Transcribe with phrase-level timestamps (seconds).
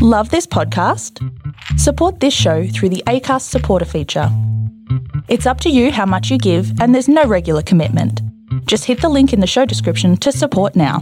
[0.00, 1.18] Love this podcast?
[1.76, 4.28] Support this show through the ACAST supporter feature.
[5.26, 8.22] It's up to you how much you give, and there's no regular commitment.
[8.66, 11.00] Just hit the link in the show description to support now.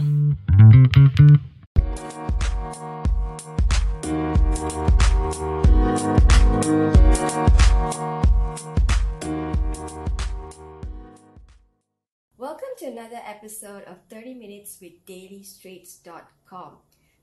[12.35, 16.77] Welcome to another episode of 30 Minutes with DailyStraits.com.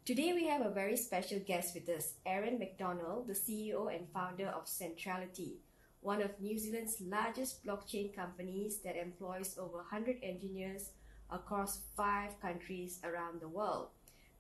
[0.05, 4.49] Today we have a very special guest with us, Aaron McDonald, the CEO and founder
[4.49, 5.55] of Centrality,
[6.03, 10.91] one of New Zealand's largest blockchain companies that employs over 100 engineers
[11.31, 13.89] across five countries around the world.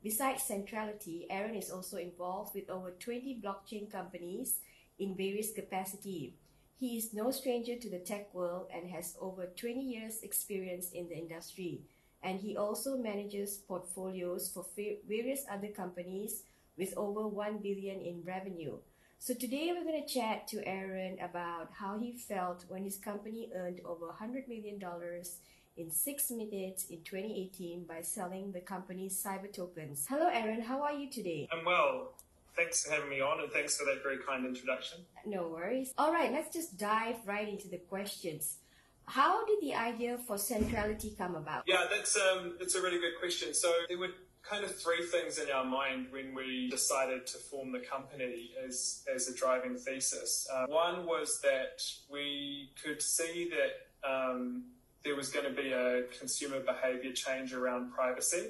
[0.02, 4.60] Besides Centrality, Aaron is also involved with over 20 blockchain companies
[4.98, 6.34] in various capacities.
[6.78, 11.09] He is no stranger to the tech world and has over 20 years experience in
[11.09, 11.80] the industry.
[12.24, 14.65] And he also manages portfolios for
[15.06, 16.42] various other companies
[16.78, 18.78] with over 1 billion in revenue.
[19.19, 23.51] So today we're going to chat to Aaron about how he felt when his company
[23.54, 25.37] earned over 100 million dollars
[25.76, 30.07] in 6 minutes in 2018 by selling the company's cyber tokens.
[30.09, 31.48] Hello Aaron, how are you today?
[31.52, 32.13] I'm well.
[32.57, 35.01] Thanks for having me on, and thanks for that very kind introduction.
[35.26, 35.93] No worries.
[35.98, 38.59] All right, let's just dive right into the questions.
[39.07, 41.65] How did the idea for centrality come about?
[41.66, 43.55] Yeah, that's um, that's a really good question.
[43.55, 44.09] So there were
[44.43, 49.05] kind of three things in our mind when we decided to form the company as
[49.15, 50.47] as a driving thesis.
[50.52, 54.65] Uh, one was that we could see that um,
[55.05, 58.49] there was going to be a consumer behavior change around privacy,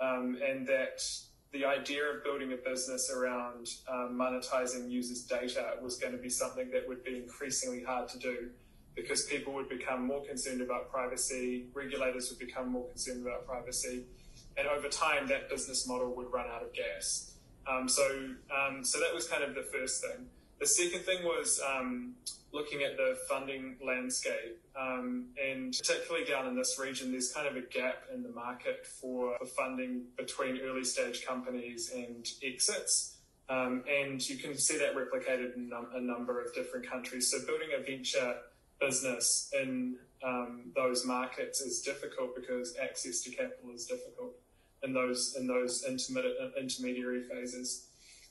[0.00, 1.02] um, and that
[1.52, 6.30] the idea of building a business around um, monetizing users' data was going to be
[6.30, 8.48] something that would be increasingly hard to do
[8.94, 14.04] because people would become more concerned about privacy, regulators would become more concerned about privacy,
[14.56, 17.34] and over time that business model would run out of gas.
[17.70, 18.04] Um, so,
[18.54, 20.26] um, so that was kind of the first thing.
[20.58, 22.14] The second thing was um,
[22.52, 27.56] looking at the funding landscape, um, and particularly down in this region, there's kind of
[27.56, 33.16] a gap in the market for, for funding between early stage companies and exits.
[33.48, 37.30] Um, and you can see that replicated in num- a number of different countries.
[37.30, 38.36] So building a venture
[38.82, 44.34] business in um, those markets is difficult because access to capital is difficult
[44.82, 47.88] in those in those intermediate intermediary phases.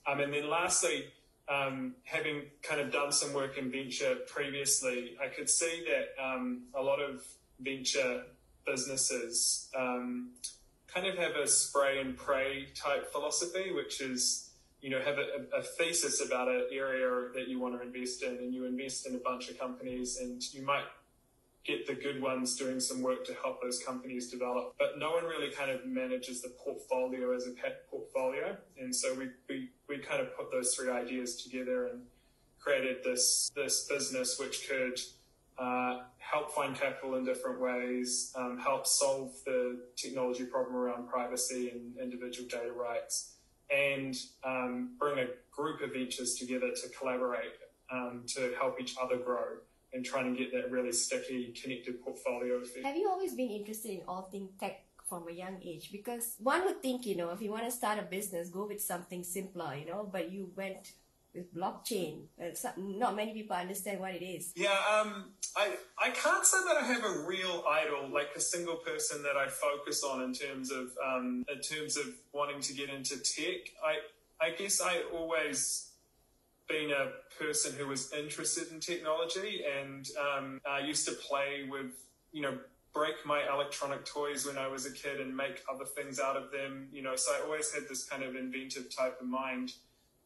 [0.08, 1.06] Um, and then lastly,
[1.50, 6.64] um, having kind of done some work in venture previously, I could see that um,
[6.74, 7.24] a lot of
[7.60, 8.24] venture
[8.66, 10.32] businesses um,
[10.88, 14.51] kind of have a spray and pray type philosophy, which is
[14.82, 18.36] you know have a, a, thesis about an area that you want to invest in,
[18.38, 20.86] and you invest in a bunch of companies, and you might
[21.64, 24.74] get the good ones doing some work to help those companies develop.
[24.80, 28.58] But no one really kind of manages the portfolio as a pet portfolio.
[28.80, 32.02] And so we, we, we kind of put those three ideas together and
[32.60, 35.00] created this, this business which could
[35.60, 41.70] uh, help find capital in different ways, um, help solve the technology problem around privacy
[41.70, 43.36] and individual data rights,
[43.74, 47.54] and um, bring a group of ventures together to collaborate
[47.92, 49.46] um, to help each other grow
[49.94, 52.86] and trying to get that really sticky, connected portfolio effect.
[52.86, 55.92] Have you always been interested in all things tech from a young age?
[55.92, 58.82] Because one would think, you know, if you want to start a business, go with
[58.82, 60.94] something simpler, you know, but you went
[61.34, 62.24] with blockchain.
[62.78, 64.52] Not many people understand what it is.
[64.56, 68.76] Yeah, um, I, I can't say that I have a real idol, like a single
[68.76, 72.90] person that I focus on in terms of um, in terms of wanting to get
[72.90, 73.72] into tech.
[73.84, 74.00] I
[74.46, 75.92] I guess I always
[76.68, 81.92] been a person who was interested in technology and um, I used to play with,
[82.32, 82.58] you know,
[82.94, 86.52] break my electronic toys when I was a kid and make other things out of
[86.52, 89.74] them, you know, so I always had this kind of inventive type of mind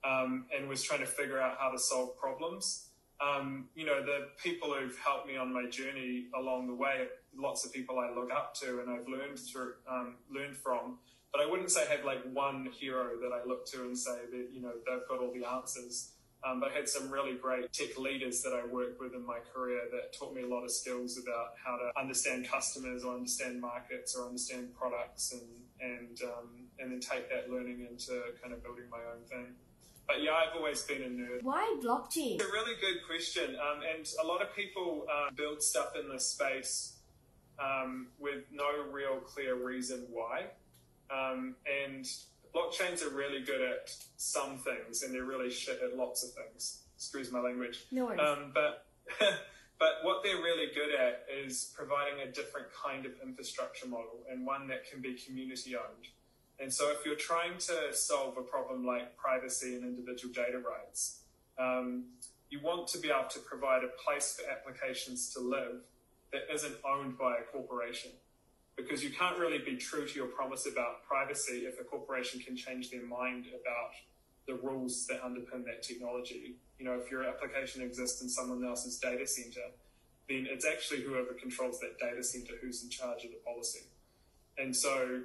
[0.05, 2.89] um, and was trying to figure out how to solve problems.
[3.21, 7.65] Um, you know, the people who've helped me on my journey along the way, lots
[7.65, 10.99] of people I look up to and I've learned through, um, learned from.
[11.31, 14.17] But I wouldn't say I have like one hero that I look to and say
[14.31, 16.11] that, you know, they've got all the answers.
[16.45, 19.39] Um, but I had some really great tech leaders that I worked with in my
[19.53, 23.59] career that taught me a lot of skills about how to understand customers or understand
[23.59, 25.41] markets or understand products and
[25.81, 29.55] and um, and then take that learning into kind of building my own thing.
[30.07, 31.43] But yeah, I've always been a nerd.
[31.43, 32.35] Why blockchain?
[32.35, 33.55] It's a really good question.
[33.55, 36.97] Um, and a lot of people uh, build stuff in this space
[37.59, 40.45] um, with no real clear reason why.
[41.09, 42.05] Um, and
[42.55, 46.83] blockchains are really good at some things and they're really shit at lots of things.
[46.95, 47.85] Excuse my language.
[47.91, 48.19] No worries.
[48.21, 48.85] Um, but
[49.79, 54.45] but what they're really good at is providing a different kind of infrastructure model and
[54.45, 56.07] one that can be community owned.
[56.59, 61.21] And so, if you're trying to solve a problem like privacy and individual data rights,
[61.59, 62.05] um,
[62.49, 65.81] you want to be able to provide a place for applications to live
[66.31, 68.11] that isn't owned by a corporation.
[68.75, 72.57] Because you can't really be true to your promise about privacy if a corporation can
[72.57, 73.91] change their mind about
[74.47, 76.55] the rules that underpin that technology.
[76.77, 79.61] You know, if your application exists in someone else's data center,
[80.29, 83.85] then it's actually whoever controls that data center who's in charge of the policy.
[84.57, 85.21] And so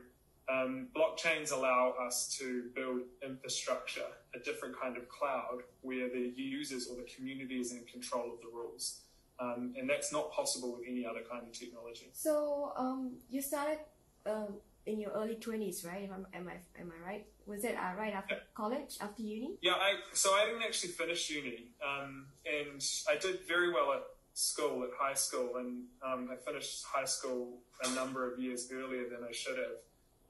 [0.50, 6.88] um, blockchains allow us to build infrastructure, a different kind of cloud where the users
[6.88, 9.00] or the community is in control of the rules.
[9.38, 12.10] Um, and that's not possible with any other kind of technology.
[12.12, 13.78] So um, you started
[14.26, 14.54] um,
[14.86, 16.04] in your early 20s, right?
[16.04, 17.26] Am I, am I, am I right?
[17.46, 19.56] Was it uh, right after college, after uni?
[19.62, 21.68] Yeah, I, so I didn't actually finish uni.
[21.82, 24.02] Um, and I did very well at
[24.34, 25.56] school, at high school.
[25.56, 29.78] And um, I finished high school a number of years earlier than I should have.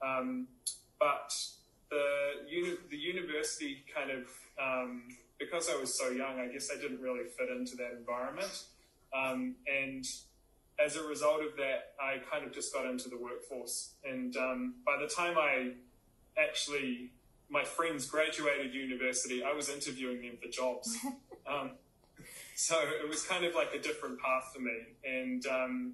[0.05, 0.47] Um,
[0.99, 1.33] but
[1.89, 2.03] the
[2.47, 4.27] uni- the university kind of
[4.61, 5.03] um,
[5.39, 8.65] because I was so young, I guess I didn't really fit into that environment,
[9.15, 10.05] um, and
[10.83, 13.93] as a result of that, I kind of just got into the workforce.
[14.03, 15.73] And um, by the time I
[16.37, 17.11] actually
[17.49, 20.97] my friends graduated university, I was interviewing them for jobs.
[21.49, 21.71] Um,
[22.55, 25.93] so it was kind of like a different path for me, and um,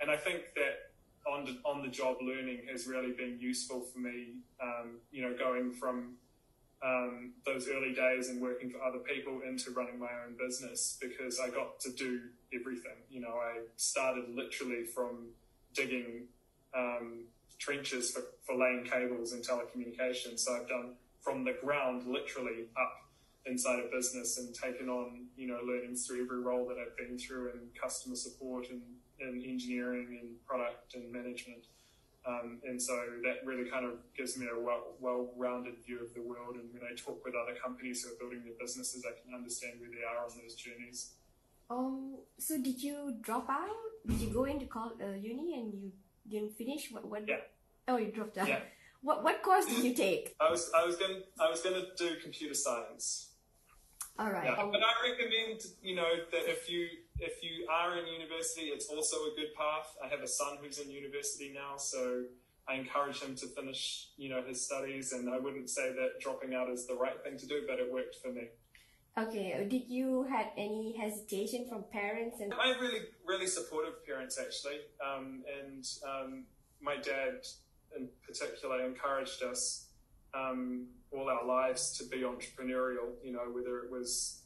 [0.00, 0.87] and I think that
[1.30, 4.36] on the, on the job learning has really been useful for me.
[4.62, 6.14] Um, you know, going from
[6.82, 11.40] um, those early days and working for other people into running my own business because
[11.40, 12.20] I got to do
[12.54, 12.98] everything.
[13.10, 15.28] You know, I started literally from
[15.74, 16.26] digging
[16.74, 17.24] um,
[17.58, 20.40] trenches for, for laying cables in telecommunications.
[20.40, 22.92] So I've done from the ground literally up
[23.46, 27.18] inside a business and taken on, you know, learnings through every role that I've been
[27.18, 28.80] through and customer support and
[29.20, 31.64] in engineering and product and management.
[32.26, 32.92] Um, and so
[33.24, 36.56] that really kind of gives me a well, well-rounded view of the world.
[36.56, 39.80] And when I talk with other companies who are building their businesses, I can understand
[39.80, 41.12] where they are on those journeys.
[41.70, 42.18] Um.
[42.38, 43.68] So did you drop out?
[44.06, 45.92] Did you go into college, uh, uni and you
[46.28, 46.90] didn't finish?
[46.90, 47.06] What?
[47.08, 47.28] What?
[47.28, 47.36] Yeah.
[47.86, 48.48] Oh, you dropped out.
[48.48, 48.60] Yeah.
[49.00, 49.22] What?
[49.22, 50.34] What course did you take?
[50.40, 53.30] I was I was gonna I was going to do computer science.
[54.18, 54.46] All right.
[54.46, 54.60] Yeah.
[54.60, 56.88] Um, But I recommend you know that if you
[57.20, 59.94] if you are in university, it's also a good path.
[60.04, 62.24] I have a son who's in university now, so
[62.68, 65.12] I encourage him to finish, you know, his studies.
[65.12, 67.92] And I wouldn't say that dropping out is the right thing to do, but it
[67.92, 68.48] worked for me.
[69.16, 69.54] okay.
[69.54, 72.52] uh, Did you had any hesitation from parents and?
[72.54, 76.44] I have really, really supportive parents actually, um, and um,
[76.80, 77.46] my dad
[77.96, 79.86] in particular encouraged us
[80.34, 83.14] um, all our lives to be entrepreneurial.
[83.24, 84.42] You know, whether it was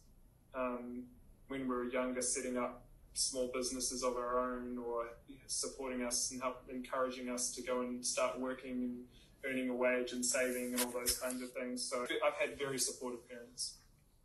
[0.54, 1.04] um,
[1.48, 2.84] when we were younger, setting up
[3.14, 5.04] small businesses of our own, or
[5.46, 9.04] supporting us and help encouraging us to go and start working and
[9.44, 11.82] earning a wage and saving and all those kinds of things.
[11.82, 13.78] So I've had very supportive parents.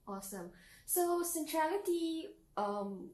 [0.08, 0.52] Awesome.
[0.86, 2.28] So centrality.
[2.56, 3.10] Um,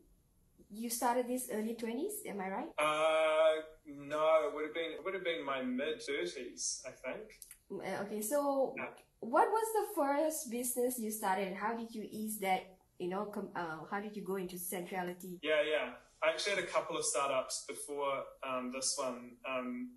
[0.69, 2.13] you started this early twenties.
[2.25, 2.69] Am I right?
[2.77, 7.29] Uh, no, it would have been it would have been my mid thirties, I think.
[7.71, 8.21] Uh, Okay.
[8.21, 8.75] So
[9.19, 11.53] what was the first business you started?
[11.55, 12.72] How did you ease that?
[12.99, 15.39] You know, uh, how did you go into centrality?
[15.41, 15.93] Yeah, yeah.
[16.23, 19.89] I actually had a couple of startups before um, this one, um,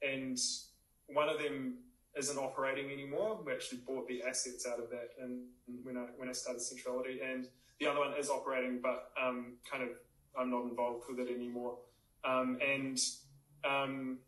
[0.00, 0.38] and
[1.08, 1.78] one of them
[2.16, 3.40] isn't operating anymore.
[3.44, 5.42] We actually bought the assets out of that, and
[5.82, 7.46] when I when I started Centrality, and
[7.78, 9.90] the other one is operating, but um, kind of
[10.38, 11.78] I'm not involved with it anymore.
[12.24, 12.98] Um, and
[13.64, 14.18] um,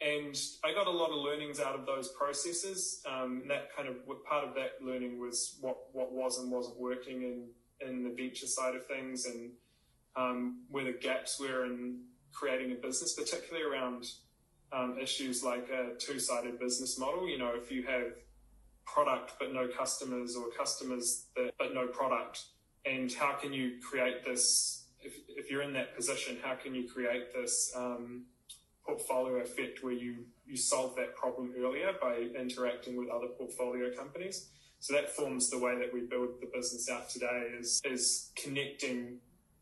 [0.00, 3.02] and I got a lot of learnings out of those processes.
[3.06, 6.78] Um, and that kind of part of that learning was what what was and wasn't
[6.78, 7.48] working in
[7.86, 9.50] in the venture side of things, and
[10.16, 12.00] um, where the gaps were in
[12.32, 14.06] creating a business, particularly around
[14.72, 17.28] um, issues like a two-sided business model.
[17.28, 18.12] You know, if you have
[18.86, 22.44] product but no customers, or customers that, but no product,
[22.84, 24.84] and how can you create this?
[25.00, 28.24] If, if you're in that position, how can you create this um,
[28.88, 32.14] portfolio effect where you you solve that problem earlier by
[32.44, 34.48] interacting with other portfolio companies?
[34.80, 39.18] So that forms the way that we build the business out today is is connecting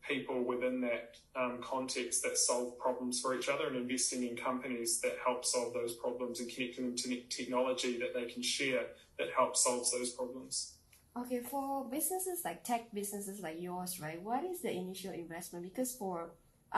[0.07, 5.01] people within that um, context that solve problems for each other and investing in companies
[5.01, 8.85] that help solve those problems and connecting them to technology that they can share
[9.19, 10.75] that helps solve those problems.
[11.17, 14.21] Okay, for businesses like tech businesses like yours, right?
[14.21, 15.65] What is the initial investment?
[15.65, 16.29] Because for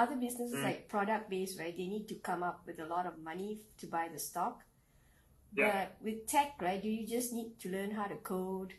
[0.01, 0.67] other businesses Mm.
[0.67, 3.51] like product based, right, they need to come up with a lot of money
[3.81, 4.55] to buy the stock.
[5.53, 5.65] Yeah.
[5.71, 8.71] But with tech, right, do you just need to learn how to code,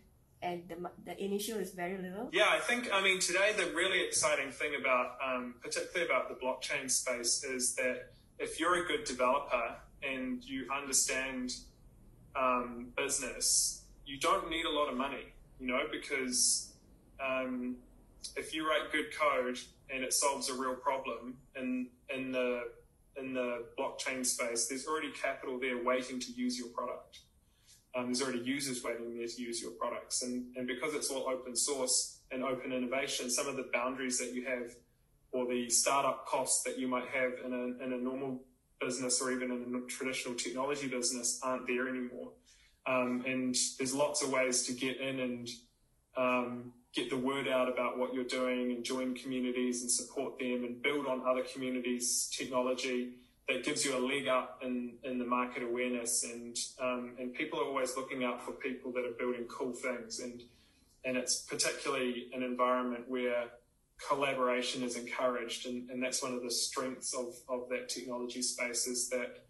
[0.49, 0.77] and the
[1.09, 2.27] the initial is very little?
[2.33, 6.37] Yeah, I think, I mean, today the really exciting thing about, um, particularly about the
[6.45, 7.97] blockchain space, is that
[8.39, 9.67] if you're a good developer
[10.03, 11.47] and you understand
[12.45, 15.25] um, business, you don't need a lot of money,
[15.61, 16.73] you know, because
[17.29, 17.77] um,
[18.37, 19.59] if you write good code
[19.93, 22.63] and it solves a real problem in in the
[23.17, 27.21] in the blockchain space, there's already capital there waiting to use your product.
[27.95, 31.29] Um, there's already users waiting there to use your products, and and because it's all
[31.29, 34.71] open source and open innovation, some of the boundaries that you have
[35.33, 38.43] or the startup costs that you might have in a in a normal
[38.81, 42.31] business or even in a traditional technology business aren't there anymore.
[42.87, 45.49] Um, and there's lots of ways to get in and
[46.17, 50.65] um, get the word out about what you're doing and join communities and support them
[50.65, 53.15] and build on other communities' technology
[53.49, 56.25] that gives you a leg up in, in the market awareness.
[56.25, 60.21] And, um, and people are always looking out for people that are building cool things.
[60.21, 60.43] And,
[61.05, 63.45] and it's particularly an environment where
[64.09, 68.87] collaboration is encouraged, and, and that's one of the strengths of, of that technology space
[68.87, 69.45] is that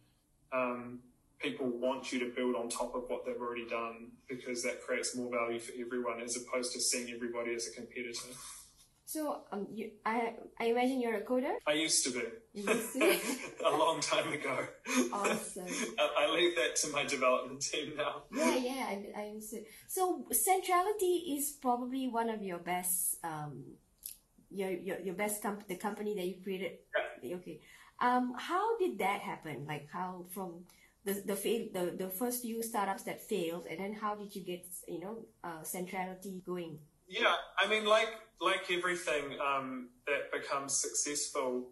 [0.52, 0.98] um,
[1.40, 5.16] people want you to build on top of what they've already done because that creates
[5.16, 8.34] more value for everyone as opposed to seeing everybody as a competitor.
[9.06, 11.54] So, um, you, I, I imagine you're a coder.
[11.66, 12.22] I used to be.
[12.54, 13.18] Used to?
[13.66, 14.56] a long time ago.
[15.12, 15.66] Awesome.
[15.98, 18.22] I, I leave that to my development team now.
[18.32, 19.64] Yeah, yeah, I, I understood.
[19.88, 23.64] So, centrality is probably one of your best um,
[24.50, 26.72] your your, your best comp- the company that you created
[27.22, 27.36] Yeah.
[27.36, 27.60] okay
[28.00, 30.64] um how did that happen like how from
[31.04, 34.42] the the fail the, the first few startups that failed and then how did you
[34.42, 36.78] get you know uh, centrality going
[37.10, 38.08] Yeah, I mean, like
[38.40, 41.68] like everything um, that becomes successful,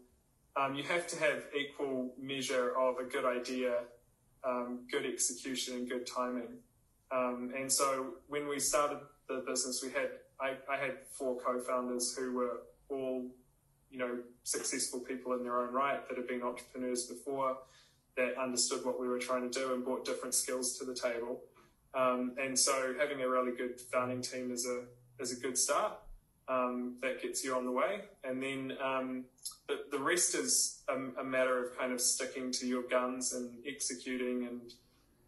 [0.57, 3.85] um, you have to have equal measure of a good idea,
[4.45, 6.59] um, good execution, and good timing.
[7.13, 12.17] Um, and so when we started the business, we had I, I had four co-founders
[12.17, 13.25] who were all,
[13.93, 17.59] you know, successful people in their own right that had been entrepreneurs before,
[18.19, 21.41] that understood what we were trying to do and brought different skills to the table.
[21.95, 24.83] Um, and so having a really good founding team is a
[25.23, 25.95] is a good start.
[26.49, 29.25] Um, that gets you on the way, and then um,
[29.69, 33.51] the the rest is a, a matter of kind of sticking to your guns and
[33.67, 34.73] executing and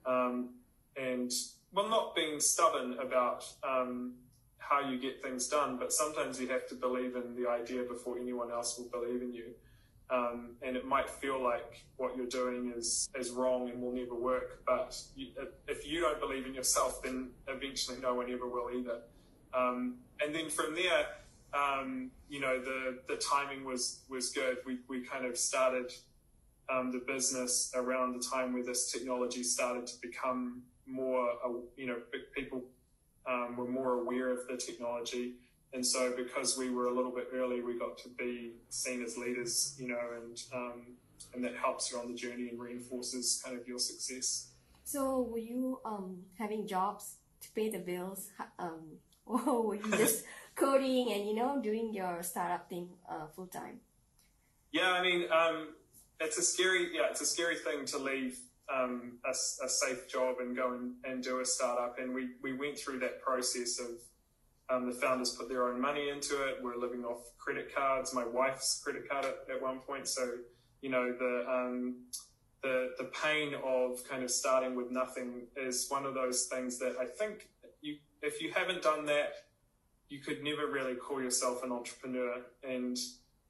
[0.07, 0.51] um,
[0.97, 1.31] and
[1.73, 4.15] well, not being stubborn about um,
[4.59, 8.19] how you get things done, but sometimes you have to believe in the idea before
[8.19, 9.55] anyone else will believe in you.
[10.13, 14.15] Um, and it might feel like what you're doing is, is wrong and will never
[14.15, 15.29] work, but you,
[15.69, 19.03] if you don't believe in yourself, then eventually no one ever will either.
[19.55, 21.07] Um, and then from there,
[21.55, 24.59] um, you know, the, the timing was, was good.
[24.67, 25.93] We, we kind of started
[26.69, 31.87] um, the business around the time where this technology started to become more, uh, you
[31.87, 31.99] know,
[32.35, 32.63] people
[33.29, 35.35] um, were more aware of the technology.
[35.73, 39.17] And so, because we were a little bit early, we got to be seen as
[39.17, 40.97] leaders, you know, and um,
[41.35, 44.49] and that helps you on the journey and reinforces kind of your success.
[44.85, 50.25] so were you um having jobs to pay the bills um or were you just
[50.57, 53.79] coding and you know doing your startup thing uh, full time
[54.73, 55.69] Yeah, I mean, um,
[56.21, 58.39] it's a scary, yeah, it's a scary thing to leave
[58.73, 61.97] um, a, a safe job and go and, and do a startup.
[61.99, 63.91] And we, we went through that process of
[64.71, 66.59] um, the founders put their own money into it.
[66.63, 68.15] We're living off credit cards.
[68.15, 70.07] My wife's credit card at, at one point.
[70.07, 70.31] So,
[70.81, 72.05] you know, the, um,
[72.63, 76.97] the, the pain of kind of starting with nothing is one of those things that
[77.01, 77.49] I think
[77.81, 79.33] you, if you haven't done that,
[80.09, 82.37] you could never really call yourself an entrepreneur.
[82.69, 82.99] And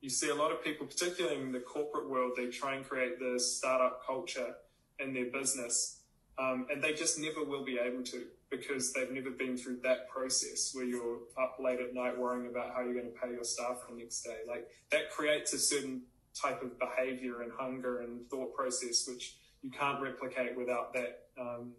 [0.00, 3.18] you see a lot of people, particularly in the corporate world, they try and create
[3.18, 4.54] this startup culture
[4.98, 6.00] in their business,
[6.38, 10.09] um, and they just never will be able to because they've never been through that
[10.09, 13.45] process where you're up late at night worrying about how you're going to pay your
[13.45, 14.38] staff the next day.
[14.49, 16.02] Like that creates a certain
[16.35, 21.73] type of behavior and hunger and thought process which you can't replicate without that um,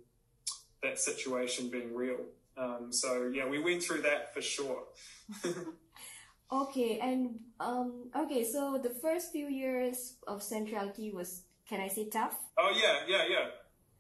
[0.84, 2.20] that situation being real.
[2.58, 4.84] Um, so yeah, we went through that for sure.
[6.54, 12.10] Okay, and um, okay, so the first few years of centrality was, can I say,
[12.10, 12.38] tough?
[12.58, 13.46] Oh yeah, yeah, yeah.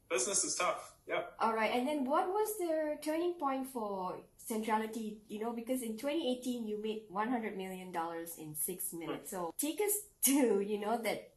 [0.09, 0.90] Business is tough.
[1.11, 1.23] Yeah.
[1.39, 5.17] All right, and then what was the turning point for centrality?
[5.27, 9.31] You know, because in 2018 you made 100 million dollars in six minutes.
[9.31, 9.91] So take us
[10.25, 11.31] to you know that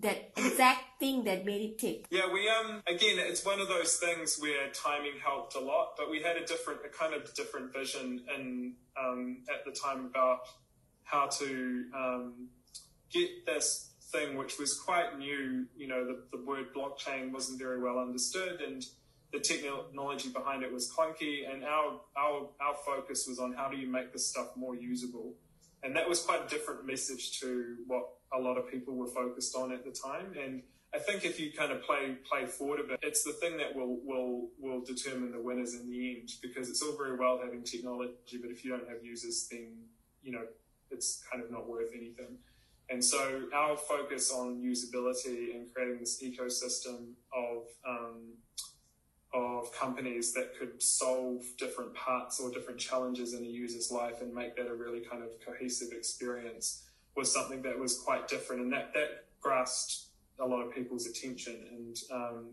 [0.00, 2.04] that exact thing that made it tick.
[2.10, 6.10] Yeah, we um again, it's one of those things where timing helped a lot, but
[6.10, 10.40] we had a different, a kind of different vision in um, at the time about
[11.04, 12.48] how to um,
[13.10, 15.66] get this thing, which was quite new.
[15.76, 18.84] You know, the, the word blockchain wasn't very well understood, and
[19.34, 21.52] the technology behind it was clunky.
[21.52, 25.34] And our our our focus was on how do you make this stuff more usable,
[25.82, 29.56] and that was quite a different message to what a lot of people were focused
[29.56, 30.34] on at the time.
[30.40, 30.62] And
[30.94, 33.74] I think if you kind of play play forward a bit, it's the thing that
[33.74, 37.64] will will will determine the winners in the end because it's all very well having
[37.64, 39.74] technology, but if you don't have users, then
[40.22, 40.44] you know
[40.90, 42.38] it's kind of not worth anything.
[42.90, 48.34] And so our focus on usability and creating this ecosystem of um,
[49.34, 54.32] of companies that could solve different parts or different challenges in a user's life and
[54.32, 56.84] make that a really kind of cohesive experience
[57.16, 60.06] was something that was quite different, and that that grasped
[60.40, 62.46] a lot of people's attention, and um,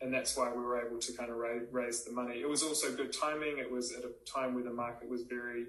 [0.00, 2.40] and that's why we were able to kind of raise, raise the money.
[2.40, 3.58] It was also good timing.
[3.58, 5.66] It was at a time where the market was very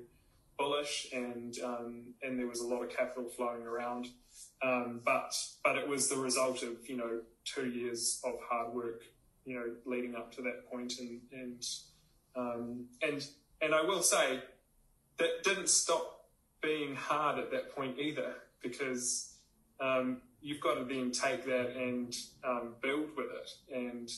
[0.57, 4.07] bullish, and um, and there was a lot of capital flowing around.
[4.63, 9.01] Um, but but it was the result of you know two years of hard work,
[9.47, 11.65] you know, leading up to that point, and and
[12.35, 13.25] um, and
[13.61, 14.43] and I will say
[15.17, 16.25] that didn't stop
[16.61, 19.37] being hard at that point either, because
[19.79, 22.13] um, you've got to then take that and
[22.43, 24.09] um, build with it and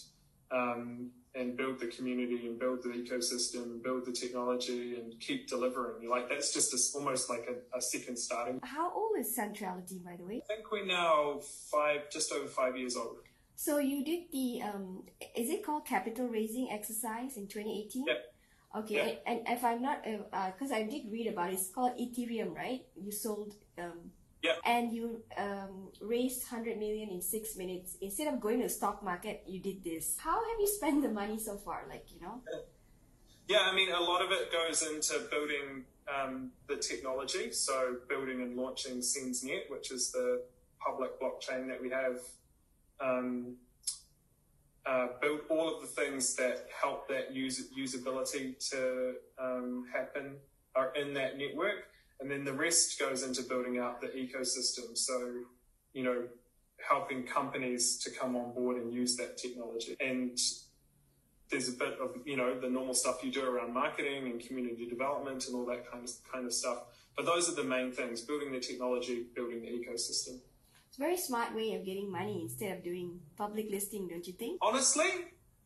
[0.52, 5.48] um, and build the community and build the ecosystem and build the technology and keep
[5.48, 6.10] delivering.
[6.10, 8.60] Like that's just a, almost like a, a, second starting.
[8.64, 10.42] How old is Centrality, by the way?
[10.50, 11.40] I think we're now
[11.72, 13.18] five, just over five years old.
[13.60, 15.04] So you did the um,
[15.36, 18.06] is it called capital raising exercise in 2018?
[18.08, 18.18] Yep.
[18.78, 19.24] Okay, yep.
[19.28, 22.56] And, and, if I'm not, because uh, I did read about it, it's called Ethereum,
[22.56, 22.86] right?
[22.96, 24.12] You sold um,
[24.42, 24.54] yeah.
[24.66, 27.98] And you um, raised 100 million in six minutes.
[28.00, 30.16] Instead of going to the stock market, you did this.
[30.18, 31.84] How have you spent the money so far?
[31.90, 32.42] Like, you know?
[33.50, 37.52] Yeah, I mean, a lot of it goes into building um, the technology.
[37.52, 40.44] So, building and launching CENNZnet, which is the
[40.80, 42.22] public blockchain that we have.
[43.02, 43.56] Um,
[44.86, 50.36] uh, build all of the things that help that usability to um, happen
[50.76, 51.86] are in that network
[52.20, 54.98] and then the rest goes into building out the ecosystem.
[54.98, 55.44] So,
[55.94, 56.24] you know,
[56.88, 59.96] helping companies to come on board and use that technology.
[60.00, 60.38] And
[61.50, 64.88] there's a bit of, you know, the normal stuff you do around marketing and community
[64.88, 66.84] development and all that kind of kind of stuff.
[67.16, 70.40] But those are the main things, building the technology, building the ecosystem.
[70.90, 74.34] It's a very smart way of getting money instead of doing public listing, don't you
[74.34, 74.58] think?
[74.62, 75.10] Honestly,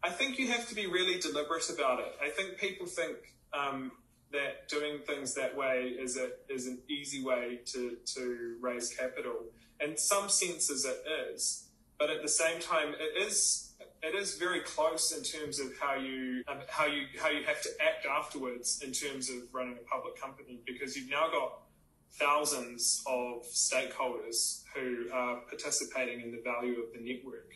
[0.04, 2.14] I think you have to be really deliberate about it.
[2.22, 3.16] I think people think
[3.54, 3.94] um,
[4.34, 9.46] that doing things that way is a, is an easy way to, to raise capital.
[9.80, 13.70] In some senses it is, but at the same time it is
[14.02, 17.62] it is very close in terms of how you um, how you how you have
[17.62, 21.60] to act afterwards in terms of running a public company because you've now got
[22.20, 27.54] thousands of stakeholders who are participating in the value of the network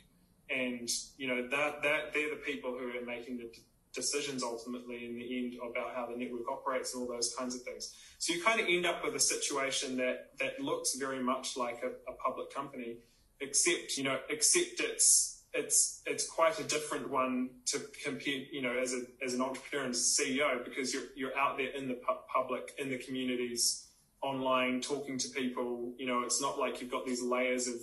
[0.50, 3.50] and you know that that they're the people who are making the
[3.94, 7.62] decisions ultimately in the end about how the network operates and all those kinds of
[7.64, 7.96] things.
[8.20, 11.82] So you kind of end up with a situation that that looks very much like
[11.84, 12.98] a, a public company,
[13.42, 18.78] except you know, except it's it's it's quite a different one to compare, you know,
[18.78, 22.24] as a as an entrepreneur and CEO because you're you're out there in the pu-
[22.34, 23.87] public, in the communities,
[24.22, 25.94] online, talking to people.
[25.98, 27.76] You know, it's not like you've got these layers of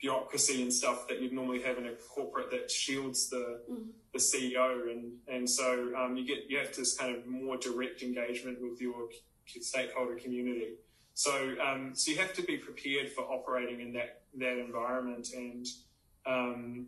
[0.00, 3.86] bureaucracy and stuff that you'd normally have in a corporate that shields the mm.
[4.12, 8.02] the CEO, and and so um, you get you have this kind of more direct
[8.02, 9.08] engagement with your
[9.46, 10.74] stakeholder community.
[11.14, 15.66] So um, so you have to be prepared for operating in that that environment, and
[16.26, 16.86] um,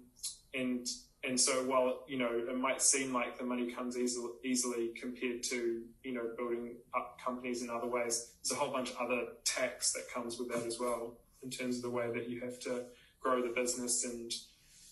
[0.55, 0.87] and
[1.27, 5.43] and so while you know it might seem like the money comes easily, easily compared
[5.45, 9.23] to you know building up companies in other ways, there's a whole bunch of other
[9.45, 12.59] tax that comes with that as well in terms of the way that you have
[12.61, 12.85] to
[13.21, 14.33] grow the business and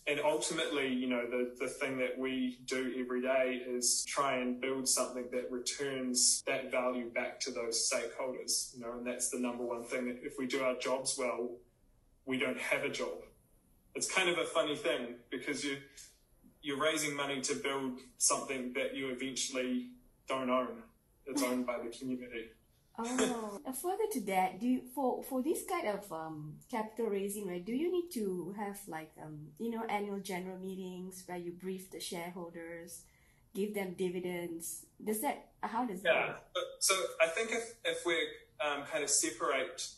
[0.07, 4.61] and ultimately, you know, the, the thing that we do every day is try and
[4.61, 9.39] build something that returns that value back to those stakeholders, you know, and that's the
[9.39, 10.19] number one thing.
[10.25, 11.51] If we do our jobs well,
[12.27, 13.23] we don't have a job.
[13.95, 15.77] It's kind of a funny thing because you,
[16.63, 19.89] you're raising money to build something that you eventually
[20.29, 20.83] don't own.
[21.27, 22.51] It's owned by the community.
[22.99, 27.65] Oh, further to that, do you, for for this kind of um, capital raising, right?
[27.65, 31.91] Do you need to have like um, you know annual general meetings where you brief
[31.91, 33.03] the shareholders,
[33.55, 34.85] give them dividends?
[35.03, 36.13] Does that how does yeah.
[36.13, 36.45] that?
[36.55, 36.63] Yeah.
[36.81, 38.15] So I think if if we
[38.61, 39.89] um, kind of separate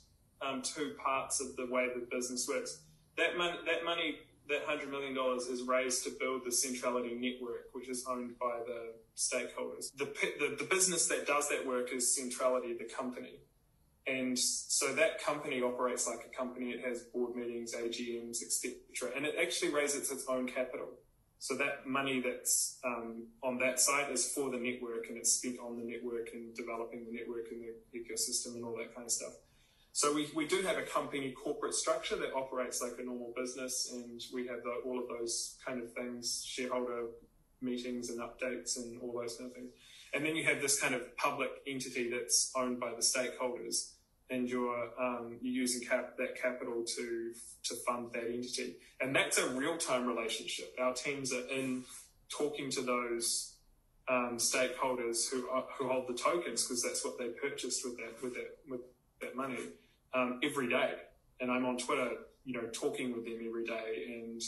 [0.40, 2.80] um, two parts of the way the business works,
[3.16, 5.16] that money that money that $100 million
[5.50, 9.86] is raised to build the centrality network, which is owned by the stakeholders.
[9.96, 10.06] The,
[10.38, 13.40] the, the business that does that work is centrality, the company.
[14.06, 16.72] And so that company operates like a company.
[16.72, 19.16] It has board meetings, AGMs, etc.
[19.16, 20.88] And it actually raises its own capital.
[21.38, 25.58] So that money that's um, on that side is for the network and it's spent
[25.58, 29.12] on the network and developing the network and the ecosystem and all that kind of
[29.12, 29.32] stuff.
[29.94, 33.92] So we, we do have a company corporate structure that operates like a normal business,
[33.92, 37.04] and we have the, all of those kind of things, shareholder
[37.62, 39.70] meetings and updates and all those kind of things.
[40.12, 43.92] And then you have this kind of public entity that's owned by the stakeholders,
[44.30, 49.38] and you're um, you're using cap, that capital to to fund that entity, and that's
[49.38, 50.74] a real time relationship.
[50.76, 51.84] Our teams are in
[52.36, 53.54] talking to those
[54.08, 58.34] um, stakeholders who who hold the tokens because that's what they purchased with that with
[58.34, 58.80] that with
[59.20, 59.58] that money
[60.14, 60.94] um, every day.
[61.40, 62.10] And I'm on Twitter,
[62.44, 64.40] you know, talking with them every day, and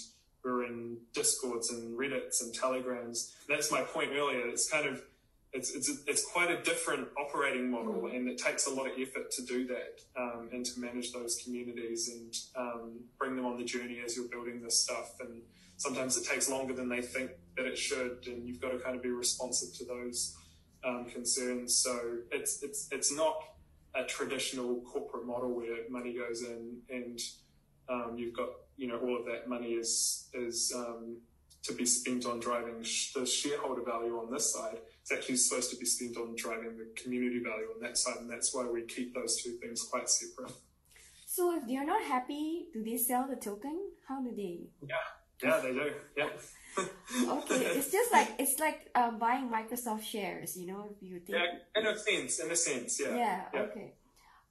[0.44, 3.34] we're in discords and Reddits and Telegrams.
[3.48, 4.46] That's my point earlier.
[4.46, 5.02] It's kind of
[5.52, 8.14] it's it's it's quite a different operating model, mm.
[8.14, 11.36] and it takes a lot of effort to do that um, and to manage those
[11.42, 15.14] communities and um, bring them on the journey as you're building this stuff.
[15.20, 15.42] And
[15.76, 18.96] sometimes it takes longer than they think that it should, and you've got to kind
[18.96, 20.36] of be responsive to those
[20.84, 21.76] um, concerns.
[21.76, 23.42] So it's it's it's not
[23.96, 27.20] a traditional corporate model where money goes in and
[27.88, 31.16] um, you've got you know all of that money is is um,
[31.62, 34.78] to be spent on driving sh- the shareholder value on this side.
[35.02, 38.30] It's actually supposed to be spent on driving the community value on that side, and
[38.30, 40.52] that's why we keep those two things quite separate.
[41.26, 43.78] So if they're not happy, do they sell the token?
[44.08, 44.68] How do they?
[44.88, 44.96] Yeah,
[45.42, 45.92] yeah, they do.
[46.16, 46.28] Yeah.
[47.28, 50.84] okay, it's just like it's like um, buying Microsoft shares, you know.
[50.90, 51.38] If you think.
[51.38, 53.16] Yeah, in a sense, in a sense, yeah.
[53.16, 53.40] Yeah.
[53.52, 53.60] yeah.
[53.60, 53.92] Okay.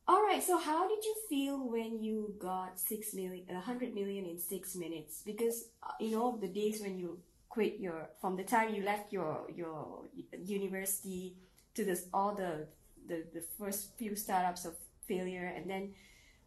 [0.07, 0.41] All right.
[0.41, 4.75] So, how did you feel when you got six million, a hundred million in six
[4.75, 5.21] minutes?
[5.25, 7.19] Because uh, you know the days when you
[7.49, 10.05] quit your, from the time you left your your
[10.45, 11.35] university
[11.73, 12.67] to this all the
[13.07, 14.75] the, the first few startups of
[15.07, 15.93] failure, and then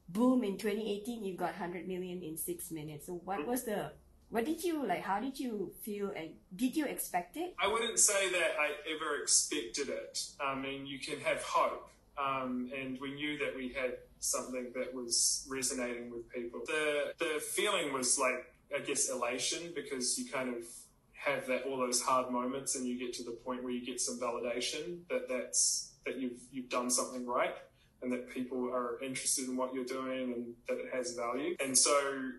[0.08, 3.06] boom in 2018 you got 100 million in six minutes.
[3.06, 3.90] So, what was the
[4.30, 5.02] what did you like?
[5.02, 6.12] How did you feel?
[6.14, 7.54] And did you expect it?
[7.62, 10.22] I wouldn't say that I ever expected it.
[10.40, 11.88] I mean, you can have hope,
[12.18, 16.60] um, and we knew that we had something that was resonating with people.
[16.66, 20.62] The the feeling was like, I guess, elation because you kind of
[21.14, 24.00] have that all those hard moments, and you get to the point where you get
[24.00, 27.54] some validation that that's that you've you've done something right
[28.02, 31.56] and that people are interested in what you're doing and that it has value.
[31.62, 31.92] And so,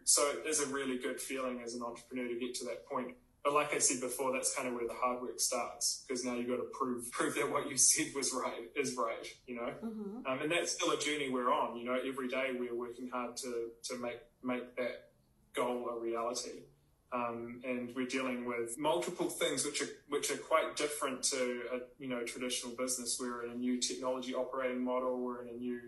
[0.06, 3.16] so it is a really good feeling as an entrepreneur to get to that point.
[3.44, 6.34] But like I said before, that's kind of where the hard work starts because now
[6.34, 9.72] you've got to prove prove that what you said was right is right, you know.
[9.84, 10.28] Mm-hmm.
[10.28, 11.78] Um, and that's still a journey we're on.
[11.78, 15.12] You know, every day we're working hard to to make make that
[15.56, 16.64] goal a reality.
[17.12, 21.78] Um, and we're dealing with multiple things which are which are quite different to a
[21.98, 23.18] you know traditional business.
[23.20, 25.20] We're in a new technology operating model.
[25.20, 25.80] We're in a new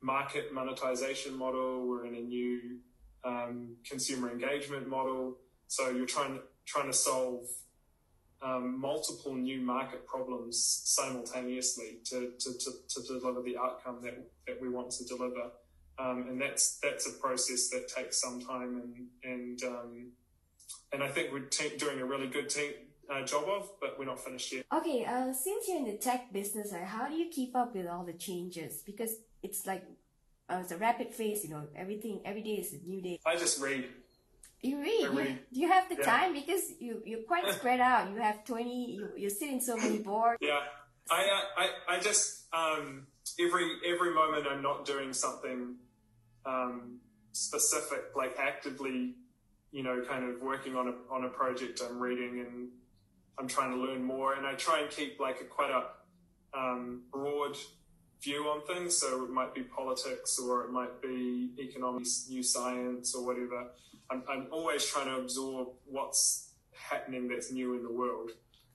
[0.00, 1.86] market monetization model.
[1.86, 2.78] We're in a new
[3.24, 5.36] um, consumer engagement model.
[5.68, 7.46] So you're trying trying to solve
[8.42, 14.60] um, multiple new market problems simultaneously to, to, to, to, deliver the outcome that, that
[14.60, 15.50] we want to deliver.
[15.98, 20.12] Um, and that's that's a process that takes some time and and um,
[20.92, 22.52] and I think we're te- doing a really good
[23.10, 24.64] uh, job of, but we're not finished yet.
[24.72, 27.86] Okay, uh, since you're in the tech business, uh, how do you keep up with
[27.86, 28.82] all the changes?
[28.84, 29.84] Because it's like
[30.50, 31.64] uh, it's a rapid phase, you know.
[31.76, 33.20] Everything every day is a new day.
[33.26, 33.86] I just read.
[34.60, 35.02] You read.
[35.02, 35.38] You, read.
[35.52, 36.04] Do you have the yeah.
[36.04, 38.10] time because you you're quite spread out.
[38.10, 38.92] You have twenty.
[38.92, 40.38] You you sit in so many boards.
[40.40, 40.60] Yeah,
[41.10, 43.06] I I I just um
[43.38, 45.76] every every moment I'm not doing something
[46.46, 46.98] um
[47.32, 49.14] specific, like actively
[49.72, 52.68] you know, kind of working on a on a project I'm reading and
[53.38, 57.02] I'm trying to learn more, and I try and keep like a quite a um,
[57.12, 57.56] broad
[58.22, 58.96] view on things.
[58.96, 63.68] So it might be politics, or it might be economics, new science, or whatever.
[64.10, 68.30] I'm, I'm always trying to absorb what's happening that's new in the world,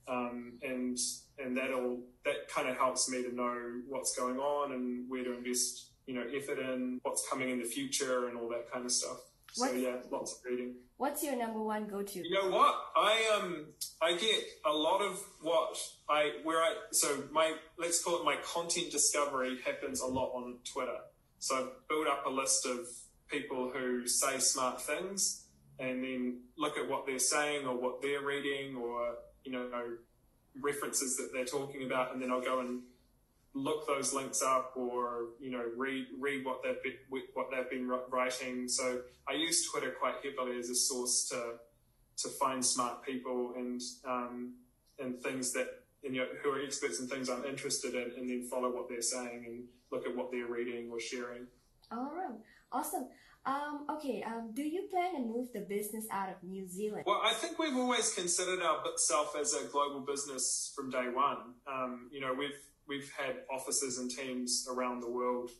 [0.08, 0.96] um, and
[1.38, 5.36] and that'll that kind of helps me to know what's going on and where to
[5.36, 8.92] invest, you know, effort in, what's coming in the future, and all that kind of
[8.92, 9.18] stuff.
[9.54, 10.74] So yeah, lots of reading.
[10.96, 12.26] What's your number one go-to?
[12.26, 12.74] You know what?
[12.96, 13.66] I um
[14.02, 18.36] I get a lot of what I where I so my let's call it my
[18.44, 20.98] content discovery happens a lot on Twitter.
[21.38, 22.80] So I've built up a list of
[23.28, 25.46] people who say smart things
[25.78, 29.14] and then look at what they're saying or what they're reading or
[29.44, 29.68] you know
[30.60, 32.82] references that they're talking about and then I'll go and
[33.54, 37.88] look those links up or you know read read what they've been, what they've been
[38.10, 38.68] writing.
[38.68, 41.54] So I use Twitter quite heavily as a source to
[42.16, 44.54] to find smart people and um,
[44.98, 45.68] and things that
[46.02, 49.02] you know who are experts in things I'm interested in, and then follow what they're
[49.02, 51.46] saying and look at what they're reading or sharing.
[51.92, 52.38] All right,
[52.72, 53.08] awesome.
[53.46, 57.04] Um, okay, um, do you plan to move the business out of New Zealand?
[57.06, 61.52] Well, I think we've always considered ourselves as a global business from day one.
[61.70, 62.56] Um, you know, we've
[62.88, 65.50] we've had offices and teams around the world,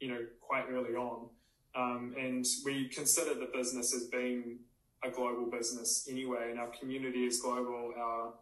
[0.00, 1.28] you know, quite early on.
[1.76, 4.58] Um, and we consider the business as being
[5.02, 7.92] a global business anyway, and our community is global.
[7.96, 8.34] Our,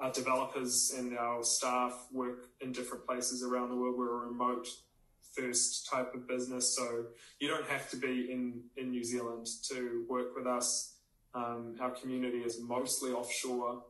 [0.00, 3.96] our developers and our staff work in different places around the world.
[3.98, 4.68] We're a remote
[5.36, 7.06] first type of business, so
[7.38, 10.94] you don't have to be in, in New Zealand to work with us.
[11.34, 13.84] Um, our community is mostly offshore,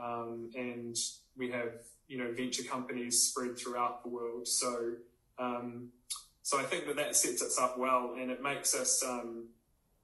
[0.00, 0.96] um, and
[1.36, 1.72] we have
[2.08, 4.46] you know venture companies spread throughout the world.
[4.46, 4.94] So
[5.38, 5.90] um,
[6.42, 9.48] so I think that that sets us up well, and it makes us um,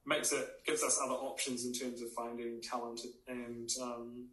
[0.07, 4.27] makes it gives us other options in terms of finding talent and um,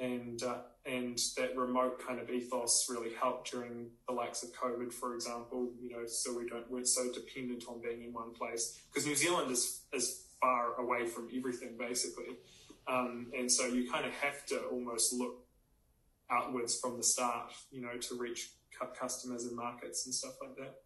[0.00, 4.92] and uh, and that remote kind of ethos really helped during the likes of COVID,
[4.92, 5.70] for example.
[5.80, 9.16] You know, so we don't we're so dependent on being in one place because New
[9.16, 12.36] Zealand is is far away from everything basically,
[12.86, 15.47] um, and so you kind of have to almost look
[16.30, 18.50] outwards from the start, you know, to reach
[18.98, 20.76] customers and markets and stuff like that.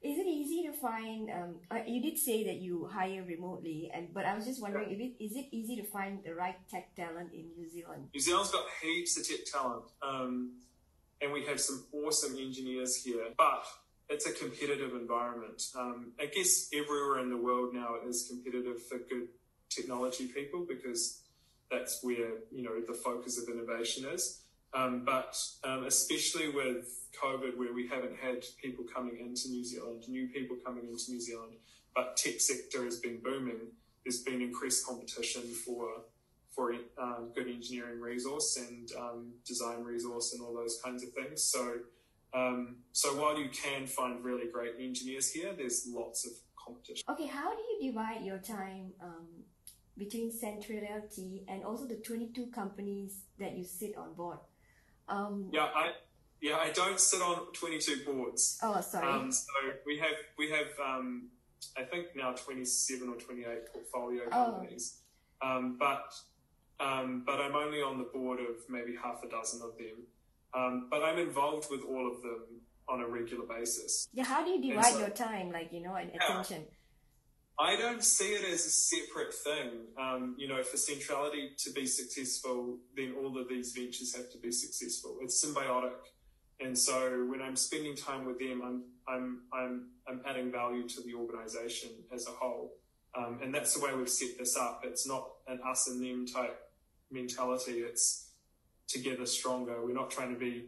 [0.00, 1.28] Is it easy to find?
[1.28, 4.92] Um, uh, you did say that you hire remotely, and but I was just wondering
[4.92, 8.08] if it is it easy to find the right tech talent in New Zealand?
[8.14, 10.52] New Zealand's got heaps of tech talent, um,
[11.20, 13.64] and we have some awesome engineers here, but
[14.08, 15.64] it's a competitive environment.
[15.76, 19.28] Um, I guess everywhere in the world now is competitive for good
[19.68, 21.22] technology people because
[21.72, 24.42] that's where you know the focus of innovation is.
[24.74, 30.04] Um, but um, especially with COVID, where we haven't had people coming into New Zealand,
[30.08, 31.54] new people coming into New Zealand,
[31.94, 33.72] but tech sector has been booming.
[34.04, 35.88] There's been increased competition for
[36.58, 41.40] for um, good engineering resource and um, design resource and all those kinds of things.
[41.40, 41.74] So,
[42.34, 47.04] um, so while you can find really great engineers here, there's lots of competition.
[47.08, 49.28] Okay, how do you divide your time um,
[49.96, 54.38] between Centrality and also the 22 companies that you sit on board?
[55.08, 55.92] Um, yeah, I
[56.40, 58.58] yeah I don't sit on 22 boards.
[58.62, 59.06] Oh, sorry.
[59.06, 59.46] Um, so
[59.86, 61.30] we have we have um,
[61.76, 64.44] I think now 27 or 28 portfolio oh.
[64.44, 65.00] companies,
[65.42, 65.56] oh.
[65.56, 66.14] um, but
[66.80, 70.06] um, but I'm only on the board of maybe half a dozen of them.
[70.54, 74.08] Um, but I'm involved with all of them on a regular basis.
[74.12, 76.64] Yeah, how do you divide so, your time, like you know, and yeah, attention?
[77.60, 79.70] I don't see it as a separate thing.
[80.00, 84.38] Um, you know, for centrality to be successful, then all of these ventures have to
[84.38, 85.18] be successful.
[85.22, 85.92] It's symbiotic.
[86.60, 91.00] And so when I'm spending time with them, I'm, I'm, I'm, I'm adding value to
[91.02, 92.74] the organization as a whole.
[93.16, 94.82] Um, and that's the way we've set this up.
[94.84, 96.60] It's not an us and them type
[97.10, 97.80] mentality.
[97.80, 98.32] It's
[98.86, 99.84] together stronger.
[99.84, 100.66] We're not trying to be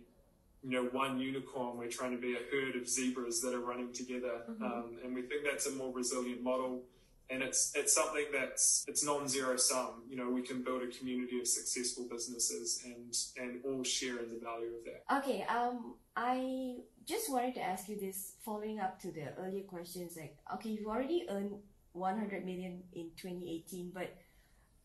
[0.62, 1.78] you know, one unicorn.
[1.78, 4.62] We're trying to be a herd of zebras that are running together, mm-hmm.
[4.62, 6.82] um, and we think that's a more resilient model.
[7.30, 10.02] And it's it's something that's it's non-zero sum.
[10.08, 14.30] You know, we can build a community of successful businesses and and all share in
[14.30, 15.18] the value of that.
[15.18, 15.46] Okay.
[15.48, 20.16] Um, I just wanted to ask you this, following up to the earlier questions.
[20.16, 21.52] Like, okay, you've already earned
[21.92, 24.16] 100 million in 2018, but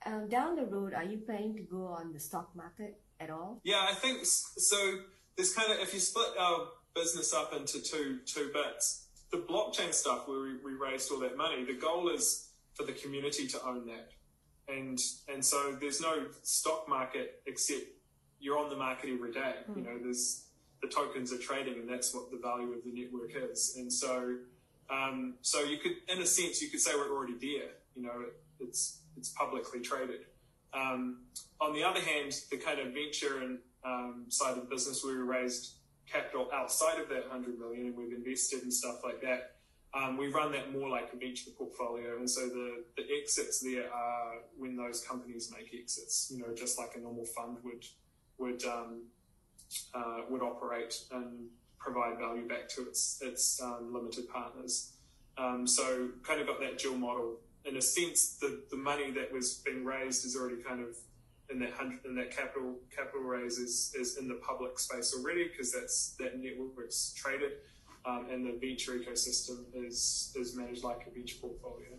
[0.06, 3.60] um, down the road, are you planning to go on the stock market at all?
[3.64, 5.00] Yeah, I think so
[5.36, 9.94] there's kind of if you split our business up into two two bits, the blockchain
[9.94, 13.64] stuff where we, we raised all that money, the goal is for the community to
[13.66, 14.12] own that,
[14.68, 17.84] and and so there's no stock market except
[18.40, 19.56] you're on the market every day.
[19.70, 19.78] Mm.
[19.78, 20.46] You know, there's
[20.82, 23.76] the tokens are trading, and that's what the value of the network is.
[23.78, 24.36] And so,
[24.90, 27.70] um, so you could, in a sense, you could say we're already there.
[27.96, 30.22] You know, it, it's it's publicly traded.
[30.74, 31.22] Um,
[31.62, 35.14] on the other hand, the kind of venture and um, side of the business we
[35.14, 35.76] raised
[36.12, 39.52] capital outside of that 100 million and we've invested in stuff like that.
[39.94, 42.18] Um, we run that more like a venture portfolio.
[42.18, 46.78] And so the, the exits there are when those companies make exits, you know, just
[46.78, 47.86] like a normal fund would,
[48.38, 49.04] would, um,
[49.94, 51.48] uh, would operate and
[51.80, 54.94] provide value back to its, its um, limited partners.
[55.38, 57.38] Um, so kind of got that dual model.
[57.64, 60.96] In a sense, the, the money that was being raised is already kind of
[61.50, 65.48] in that hundred in that capital capital raise is, is in the public space already
[65.48, 67.54] because that's that network's traded,
[68.06, 71.90] um, and the venture ecosystem is is managed like a venture portfolio.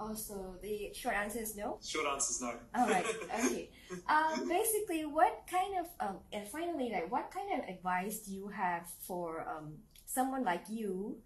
[0.00, 1.78] Also, the short answer is no.
[1.84, 2.54] Short answer is no.
[2.74, 3.04] All right.
[3.44, 3.68] Okay.
[4.08, 8.48] um, basically, what kind of um, and finally, like, what kind of advice do you
[8.48, 9.74] have for um,
[10.06, 11.18] someone like you,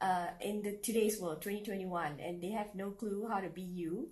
[0.00, 4.08] uh, in the today's world, 2021, and they have no clue how to be you?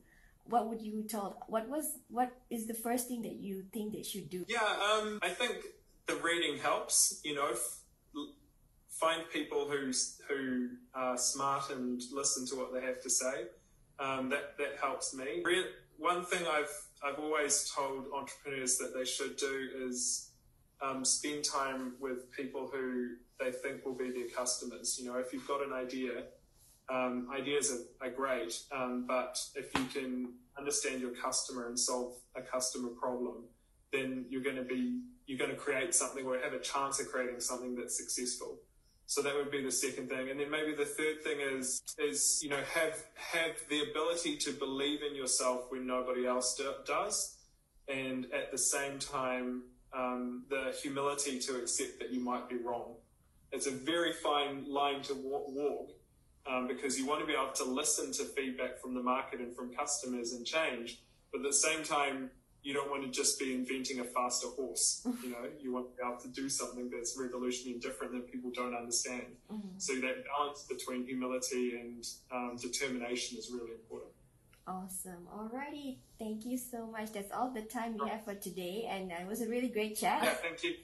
[0.49, 4.03] What would you tell what was what is the first thing that you think they
[4.03, 4.45] should do?
[4.49, 4.59] Yeah
[4.91, 5.57] um, i think
[6.07, 7.81] the reading helps you know f-
[8.91, 9.93] find people who
[10.29, 13.45] who are smart and listen to what they have to say.
[13.99, 15.43] Um, that that helps me.
[15.43, 20.33] Re- one thing i've i've always told entrepreneurs that they should do is
[20.83, 24.99] um, spend time with people who they they think will be their customers.
[25.01, 26.25] You know, if you've got an idea,
[26.89, 32.15] um, ideas are, are great, um, but if you can understand your customer and solve
[32.37, 33.45] a customer problem,
[33.93, 37.09] then you're going to be you're going to create something or have a chance of
[37.09, 38.59] creating something that's successful.
[39.07, 42.41] So that would be the second thing, and then maybe the third thing is is
[42.43, 47.37] you know have have the ability to believe in yourself when nobody else do, does,
[47.89, 49.63] and at the same time
[49.97, 52.97] um, the humility to accept that you might be wrong.
[53.53, 55.47] It's a very fine line to walk
[56.49, 59.55] um, because you want to be able to listen to feedback from the market and
[59.55, 61.01] from customers and change,
[61.33, 62.31] but at the same time
[62.67, 65.07] you don't want to just be inventing a faster horse.
[65.23, 68.31] You know, you want to be able to do something that's revolutionary and different that
[68.31, 69.27] people don't understand.
[69.51, 69.79] Mm-hmm.
[69.79, 74.13] So that balance between humility and um, determination is really important.
[74.67, 75.29] Awesome.
[75.33, 75.99] Alrighty.
[76.19, 77.13] Thank you so much.
[77.13, 78.89] That's all the time we have for today.
[78.91, 80.25] And uh, it was a really great chat.
[80.25, 80.75] Yeah, thank you.